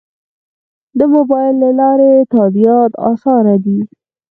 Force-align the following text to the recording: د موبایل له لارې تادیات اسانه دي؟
د 0.97 0.99
موبایل 1.13 1.53
له 1.63 1.69
لارې 1.79 2.11
تادیات 2.33 2.91
اسانه 3.11 3.55
دي؟ 3.63 3.79